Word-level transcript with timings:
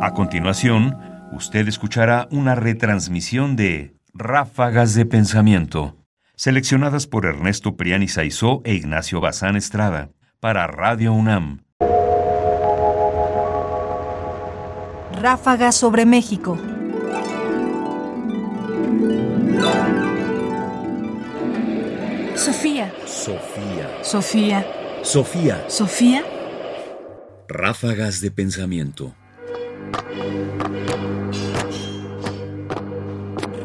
A 0.00 0.12
continuación, 0.14 0.96
usted 1.32 1.66
escuchará 1.66 2.28
una 2.30 2.54
retransmisión 2.54 3.56
de 3.56 3.96
Ráfagas 4.14 4.94
de 4.94 5.04
Pensamiento, 5.04 5.96
seleccionadas 6.36 7.08
por 7.08 7.26
Ernesto 7.26 7.76
Priani 7.76 8.06
Saizó 8.06 8.60
e 8.64 8.74
Ignacio 8.74 9.20
Bazán 9.20 9.56
Estrada, 9.56 10.10
para 10.38 10.68
Radio 10.68 11.12
UNAM. 11.12 11.64
Ráfagas 15.20 15.74
sobre 15.74 16.06
México. 16.06 16.56
Sofía. 22.36 22.92
Sofía. 23.04 23.88
Sofía. 24.02 24.66
Sofía. 25.02 25.64
Sofía. 25.66 26.24
Ráfagas 27.48 28.20
de 28.20 28.30
pensamiento. 28.30 29.17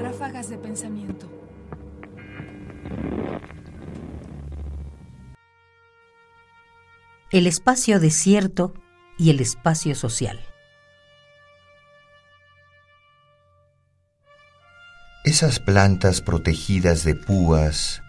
Ráfagas 0.02 0.50
de 0.50 0.58
pensamiento. 0.58 1.28
El 7.32 7.48
espacio 7.48 8.00
desierto 8.00 8.74
y 9.18 9.32
el 9.32 9.40
espacio 9.40 9.96
social. 9.96 10.40
Esas 15.26 15.60
plantas 15.60 16.22
protegidas 16.22 17.04
de 17.06 17.16
púas 17.16 18.04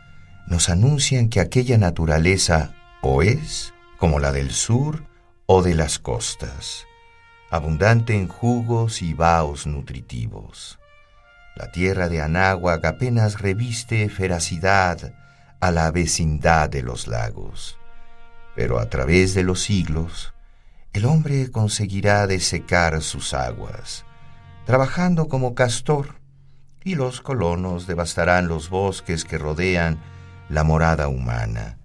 nos 0.46 0.68
anuncian 0.68 1.28
que 1.28 1.40
aquella 1.40 1.78
naturaleza 1.78 2.74
o 3.02 3.22
es 3.22 3.72
como 3.98 4.18
la 4.18 4.32
del 4.32 4.50
sur 4.50 5.04
o 5.46 5.62
de 5.62 5.74
las 5.74 5.98
costas, 5.98 6.86
abundante 7.54 8.16
en 8.16 8.26
jugos 8.26 9.00
y 9.00 9.14
vaos 9.14 9.64
nutritivos. 9.64 10.80
La 11.54 11.70
tierra 11.70 12.08
de 12.08 12.20
Anáhuac 12.20 12.84
apenas 12.84 13.40
reviste 13.40 14.08
feracidad 14.08 15.14
a 15.60 15.70
la 15.70 15.92
vecindad 15.92 16.68
de 16.68 16.82
los 16.82 17.06
lagos, 17.06 17.78
pero 18.56 18.80
a 18.80 18.90
través 18.90 19.34
de 19.34 19.44
los 19.44 19.62
siglos, 19.62 20.34
el 20.92 21.04
hombre 21.04 21.48
conseguirá 21.52 22.26
desecar 22.26 23.00
sus 23.02 23.34
aguas, 23.34 24.04
trabajando 24.66 25.28
como 25.28 25.54
castor, 25.54 26.16
y 26.82 26.96
los 26.96 27.20
colonos 27.20 27.86
devastarán 27.86 28.48
los 28.48 28.68
bosques 28.68 29.24
que 29.24 29.38
rodean 29.38 30.00
la 30.48 30.64
morada 30.64 31.06
humana, 31.06 31.78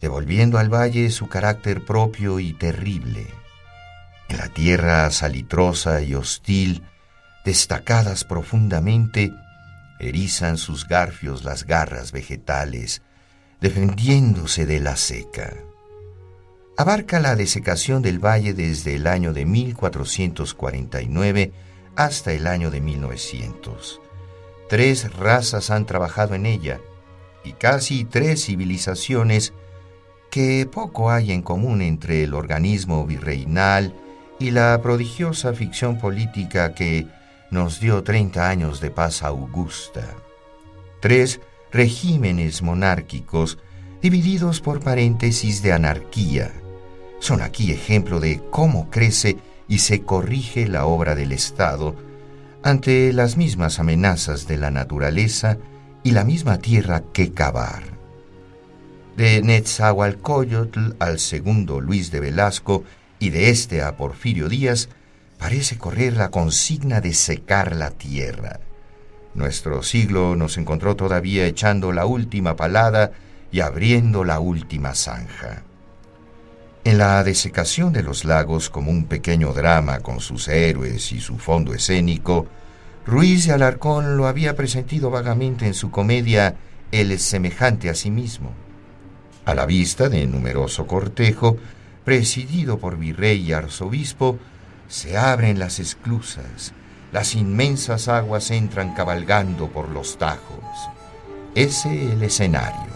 devolviendo 0.00 0.58
al 0.58 0.68
valle 0.68 1.12
su 1.12 1.28
carácter 1.28 1.84
propio 1.84 2.40
y 2.40 2.54
terrible. 2.54 3.45
La 4.46 4.54
tierra 4.54 5.10
salitrosa 5.10 6.02
y 6.02 6.14
hostil, 6.14 6.84
destacadas 7.44 8.22
profundamente, 8.22 9.32
erizan 9.98 10.56
sus 10.56 10.86
garfios 10.86 11.42
las 11.42 11.66
garras 11.66 12.12
vegetales, 12.12 13.02
defendiéndose 13.60 14.64
de 14.64 14.78
la 14.78 14.94
seca. 14.94 15.52
Abarca 16.76 17.18
la 17.18 17.34
desecación 17.34 18.02
del 18.02 18.24
valle 18.24 18.54
desde 18.54 18.94
el 18.94 19.08
año 19.08 19.32
de 19.32 19.46
1449 19.46 21.52
hasta 21.96 22.32
el 22.32 22.46
año 22.46 22.70
de 22.70 22.80
1900. 22.80 24.00
Tres 24.68 25.12
razas 25.16 25.72
han 25.72 25.86
trabajado 25.86 26.36
en 26.36 26.46
ella 26.46 26.78
y 27.42 27.54
casi 27.54 28.04
tres 28.04 28.44
civilizaciones 28.44 29.52
que 30.30 30.68
poco 30.70 31.10
hay 31.10 31.32
en 31.32 31.42
común 31.42 31.82
entre 31.82 32.22
el 32.22 32.32
organismo 32.32 33.04
virreinal 33.06 33.92
y 34.38 34.50
la 34.50 34.80
prodigiosa 34.82 35.52
ficción 35.52 35.98
política 35.98 36.74
que 36.74 37.06
nos 37.50 37.80
dio 37.80 38.02
30 38.02 38.48
años 38.48 38.80
de 38.80 38.90
paz 38.90 39.22
augusta. 39.22 40.04
Tres 41.00 41.40
regímenes 41.72 42.62
monárquicos 42.62 43.58
divididos 44.02 44.60
por 44.60 44.80
paréntesis 44.80 45.62
de 45.62 45.72
anarquía. 45.72 46.52
Son 47.18 47.40
aquí 47.40 47.72
ejemplo 47.72 48.20
de 48.20 48.42
cómo 48.50 48.90
crece 48.90 49.38
y 49.68 49.78
se 49.78 50.02
corrige 50.02 50.68
la 50.68 50.86
obra 50.86 51.14
del 51.14 51.32
Estado 51.32 51.96
ante 52.62 53.12
las 53.12 53.36
mismas 53.36 53.78
amenazas 53.78 54.46
de 54.46 54.58
la 54.58 54.70
naturaleza 54.70 55.58
y 56.02 56.10
la 56.10 56.24
misma 56.24 56.58
tierra 56.58 57.02
que 57.12 57.32
cavar. 57.32 57.82
De 59.16 59.40
Netzahualcoyotl 59.42 60.94
al 60.98 61.18
segundo 61.18 61.80
Luis 61.80 62.10
de 62.10 62.20
Velasco 62.20 62.84
y 63.18 63.30
de 63.30 63.50
este 63.50 63.82
a 63.82 63.96
Porfirio 63.96 64.48
Díaz, 64.48 64.88
parece 65.38 65.78
correr 65.78 66.16
la 66.16 66.30
consigna 66.30 67.00
de 67.00 67.12
secar 67.12 67.74
la 67.76 67.90
tierra. 67.90 68.60
Nuestro 69.34 69.82
siglo 69.82 70.34
nos 70.36 70.56
encontró 70.56 70.96
todavía 70.96 71.46
echando 71.46 71.92
la 71.92 72.06
última 72.06 72.56
palada 72.56 73.12
y 73.52 73.60
abriendo 73.60 74.24
la 74.24 74.40
última 74.40 74.94
zanja. 74.94 75.62
En 76.84 76.98
la 76.98 77.22
desecación 77.24 77.92
de 77.92 78.02
los 78.02 78.24
lagos 78.24 78.70
como 78.70 78.90
un 78.90 79.06
pequeño 79.06 79.52
drama 79.52 80.00
con 80.00 80.20
sus 80.20 80.48
héroes 80.48 81.10
y 81.12 81.20
su 81.20 81.36
fondo 81.36 81.74
escénico, 81.74 82.46
Ruiz 83.04 83.46
de 83.46 83.52
Alarcón 83.52 84.16
lo 84.16 84.26
había 84.26 84.56
presentido 84.56 85.10
vagamente 85.10 85.66
en 85.66 85.74
su 85.74 85.90
comedia 85.90 86.56
El 86.92 87.18
semejante 87.18 87.90
a 87.90 87.94
sí 87.94 88.10
mismo. 88.10 88.52
A 89.44 89.54
la 89.54 89.66
vista 89.66 90.08
de 90.08 90.26
numeroso 90.26 90.86
cortejo, 90.86 91.56
presidido 92.06 92.78
por 92.78 92.96
virrey 92.96 93.40
y 93.42 93.52
arzobispo, 93.52 94.38
se 94.86 95.18
abren 95.18 95.58
las 95.58 95.80
esclusas, 95.80 96.72
las 97.12 97.34
inmensas 97.34 98.06
aguas 98.06 98.52
entran 98.52 98.94
cabalgando 98.94 99.66
por 99.66 99.88
los 99.88 100.16
tajos. 100.16 100.62
Ese 101.56 102.12
el 102.12 102.22
escenario 102.22 102.94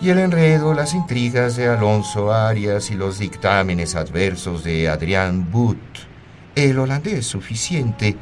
y 0.00 0.10
el 0.10 0.18
enredo, 0.18 0.74
las 0.74 0.92
intrigas 0.92 1.54
de 1.54 1.68
Alonso 1.68 2.32
Arias 2.32 2.90
y 2.90 2.94
los 2.94 3.20
dictámenes 3.20 3.94
adversos 3.94 4.64
de 4.64 4.88
Adrián 4.88 5.48
But, 5.52 5.78
el 6.56 6.80
holandés 6.80 7.26
suficiente, 7.26 8.16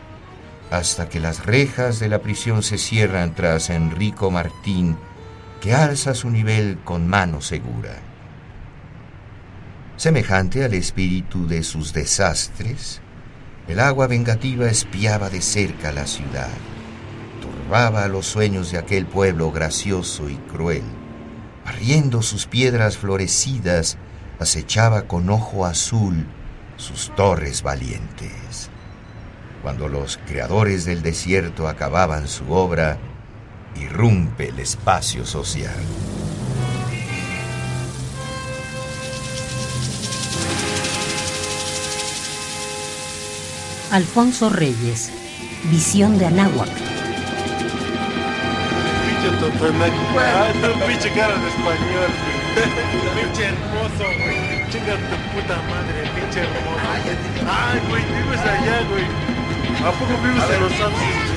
hasta 0.71 1.09
que 1.09 1.19
las 1.19 1.47
rejas 1.47 1.99
de 1.99 2.11
la 2.11 2.19
prisión 2.19 2.62
se 2.62 2.77
cierran 2.77 3.34
tras 3.34 3.71
Enrico 3.71 4.31
Martín, 4.31 4.99
que 5.62 5.72
alza 5.72 6.12
su 6.12 6.28
nivel 6.28 6.78
con 6.84 7.09
mano 7.09 7.41
segura. 7.41 8.16
Semejante 10.06 10.62
al 10.62 10.72
espíritu 10.75 11.49
de 11.49 11.65
sus 11.65 11.93
desastres, 11.93 13.00
el 13.67 13.81
agua 13.81 14.06
vengativa 14.06 14.71
espiaba 14.71 15.31
de 15.31 15.43
cerca 15.43 15.91
la 15.91 16.06
ciudad, 16.06 16.53
turbaba 17.41 18.06
los 18.06 18.25
sueños 18.25 18.71
de 18.71 18.78
aquel 18.78 19.06
pueblo 19.06 19.50
gracioso 19.50 20.31
y 20.31 20.37
cruel 20.37 20.84
barriendo 21.65 22.22
sus 22.22 22.47
piedras 22.47 22.97
florecidas, 22.97 23.99
acechaba 24.39 25.09
con 25.09 25.28
ojo 25.28 25.66
azul 25.66 26.25
sus 26.77 27.12
torres 27.16 27.65
valientes. 27.65 28.71
Cuando 29.61 29.89
los 29.89 30.19
creadores 30.19 30.84
del 30.84 31.03
desierto 31.03 31.66
acababan 31.66 32.28
su 32.28 32.53
obra, 32.53 32.97
irrumpe 33.75 34.50
el 34.50 34.61
espacio 34.61 35.27
social. 35.27 35.75
Alfonso 43.91 44.51
Reyes, 44.51 45.13
Visión 45.71 46.19
de 46.19 46.27
Anáhuac. 46.27 46.69
Ah, 50.19 50.49
pinche 50.87 51.11
cara 51.13 51.35
de 51.37 51.49
español, 51.49 52.11
Pinche 53.15 53.45
hermoso, 53.45 54.05
güey. 54.05 54.71
Chinga 54.71 54.95
tu 54.97 55.17
puta 55.35 55.57
madre, 55.63 56.10
pinche 56.15 56.41
hermoso. 56.41 56.87
Ay, 57.49 57.81
güey, 57.89 58.03
vives 58.05 58.41
allá, 58.41 58.83
güey. 58.91 59.05
¿A 59.84 59.93
poco 59.93 60.13
vives 60.22 60.45
en 60.53 60.60
Los 60.60 60.72
Ángeles? 60.72 61.37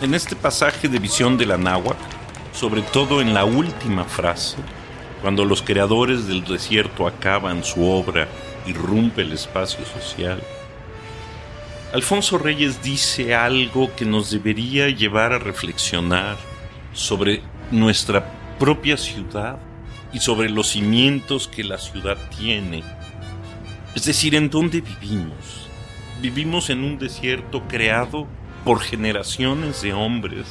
En 0.00 0.14
este 0.14 0.36
pasaje 0.36 0.88
de 0.88 0.98
visión 0.98 1.36
de 1.38 1.46
la 1.46 1.56
náhuatl, 1.56 1.98
sobre 2.52 2.82
todo 2.82 3.20
en 3.20 3.34
la 3.34 3.44
última 3.44 4.04
frase, 4.04 4.56
cuando 5.22 5.44
los 5.44 5.62
creadores 5.62 6.26
del 6.28 6.44
desierto 6.44 7.06
acaban 7.06 7.64
su 7.64 7.84
obra, 7.88 8.28
irrumpe 8.66 9.22
el 9.22 9.32
espacio 9.32 9.84
social, 9.84 10.42
Alfonso 11.92 12.36
Reyes 12.36 12.82
dice 12.82 13.34
algo 13.34 13.94
que 13.94 14.04
nos 14.04 14.30
debería 14.30 14.88
llevar 14.88 15.32
a 15.32 15.38
reflexionar 15.38 16.36
sobre 16.92 17.42
nuestra 17.70 18.26
propia 18.58 18.96
ciudad 18.96 19.58
y 20.12 20.20
sobre 20.20 20.50
los 20.50 20.68
cimientos 20.68 21.46
que 21.48 21.62
la 21.62 21.78
ciudad 21.78 22.18
tiene. 22.36 22.82
Es 23.94 24.04
decir, 24.04 24.34
en 24.34 24.50
dónde 24.50 24.80
vivimos. 24.80 25.68
Vivimos 26.20 26.70
en 26.70 26.84
un 26.84 26.98
desierto 26.98 27.62
creado 27.68 28.26
por 28.64 28.80
generaciones 28.80 29.80
de 29.80 29.92
hombres. 29.92 30.46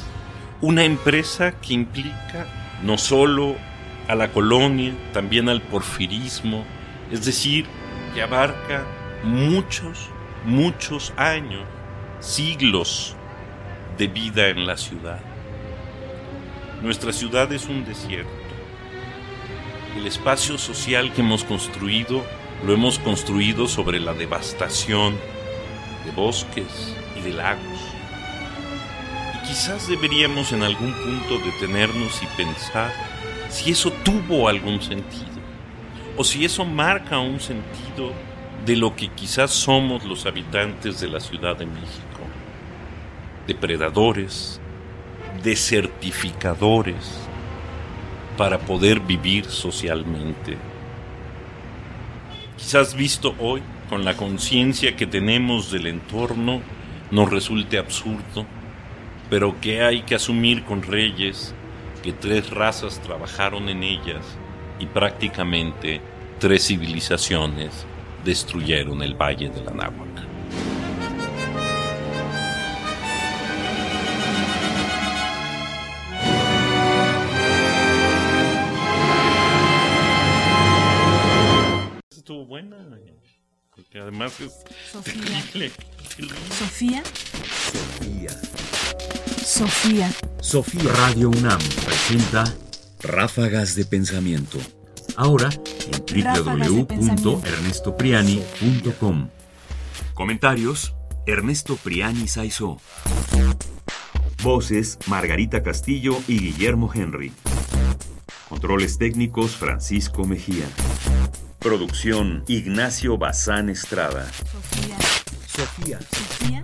Una 0.62 0.84
empresa 0.84 1.52
que 1.60 1.74
implica 1.74 2.48
no 2.82 2.98
solo 2.98 3.56
a 4.08 4.16
la 4.16 4.32
colonia, 4.32 4.94
también 5.14 5.50
al 5.50 5.62
porfirismo, 5.62 6.66
Es 7.12 7.24
decir, 7.26 7.66
que 8.16 8.22
abarca 8.22 8.86
muchos, 9.24 10.08
muchos 10.46 11.14
años, 11.18 11.66
siglos 12.22 13.14
de 13.98 14.08
vida 14.08 14.48
en 14.48 14.66
la 14.66 14.78
ciudad. 14.78 15.20
Nuestra 16.82 17.12
ciudad 17.12 17.52
es 17.52 17.66
un 17.66 17.84
desierto. 17.84 18.32
El 19.98 20.08
espacio 20.08 20.58
social 20.58 21.12
que 21.12 21.22
hemos 21.22 21.44
construido 21.44 22.24
lo 22.66 22.74
hemos 22.74 23.00
construido 23.00 23.68
sobre 23.68 24.00
la 24.00 24.14
devastación 24.14 25.18
de 26.06 26.12
bosques 26.12 26.96
y 27.18 27.22
de 27.22 27.34
lagos. 27.34 27.80
Y 29.36 29.48
quizás 29.48 29.90
deberíamos 29.90 30.54
en 30.54 30.64
algún 30.64 30.94
punto 30.94 31.38
detenernos 31.44 32.24
y 32.24 32.28
pensar 32.38 32.94
si 33.50 33.72
eso 33.72 33.92
tuvo 33.92 34.48
algún 34.48 34.82
sentido, 34.82 35.35
o 36.18 36.24
si 36.24 36.46
eso 36.46 36.66
marca 36.66 37.20
un 37.20 37.40
sentido 37.40 38.12
de 38.66 38.76
lo 38.76 38.96
que 38.96 39.10
quizás 39.10 39.52
somos 39.52 40.04
los 40.06 40.26
habitantes 40.26 41.00
de 41.00 41.08
la 41.08 41.20
Ciudad 41.20 41.58
de 41.58 41.66
México, 41.66 42.22
depredadores, 43.48 44.60
desertificadores, 45.44 47.20
para 48.38 48.60
poder 48.60 49.00
vivir 49.00 49.46
socialmente. 49.46 50.58
Quizás 52.58 52.96
visto 52.96 53.36
hoy, 53.40 53.62
con 53.90 54.04
la 54.04 54.18
conciencia 54.18 54.96
que 54.96 55.06
tenemos 55.06 55.72
del 55.72 55.88
entorno, 55.88 56.62
nos 57.12 57.30
resulte 57.30 57.78
absurdo, 57.78 58.46
pero 59.30 59.60
que 59.62 59.84
hay 59.84 60.02
que 60.02 60.16
asumir 60.16 60.64
con 60.64 60.82
Reyes 60.82 61.54
que 62.02 62.14
tres 62.14 62.50
razas 62.50 63.00
trabajaron 63.02 63.70
en 63.70 63.84
ellas 63.84 64.38
y 64.80 64.86
prácticamente 64.86 66.02
tres 66.40 66.68
civilizaciones 66.68 67.86
destruyeron 68.24 69.02
el 69.02 69.14
valle 69.16 69.50
de 69.50 69.64
la 69.64 69.72
Náhuac. 69.72 70.06
Estuvo 82.10 82.46
buena, 82.46 82.78
porque 83.76 84.00
además 84.00 84.40
es 84.42 84.64
Sofía. 84.92 85.14
terrible. 85.54 85.72
Sofía. 86.58 87.04
Sofía. 87.72 88.32
Sofía. 89.46 90.12
Sofía. 90.42 90.92
Radio 90.94 91.30
UNAM 91.30 91.60
presenta 91.86 92.46
Ráfagas 93.02 93.76
de 93.76 93.86
pensamiento. 93.86 94.60
ahora 95.16 95.50
en 95.92 96.06
www.ernestopriani.com. 96.88 99.30
Comentarios: 100.14 100.94
Ernesto 101.26 101.78
Priani 101.78 102.28
Saizó. 102.28 102.82
Voces: 104.44 105.00
Margarita 105.08 105.64
Castillo 105.64 106.18
y 106.28 106.40
Guillermo 106.40 106.92
Henry. 106.94 107.32
Controles 108.50 108.98
técnicos: 108.98 109.56
Francisco 109.56 110.26
Mejía. 110.26 110.66
Producción: 111.60 112.44
Ignacio 112.48 113.18
Bazán 113.18 113.70
Estrada. 113.70 114.30
Sofía. 114.32 114.98
Sofía. 115.48 116.00
Sofía. 116.02 116.55